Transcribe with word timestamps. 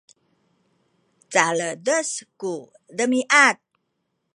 caledes 1.33 2.09
ku 2.39 2.51
demiad 2.97 3.57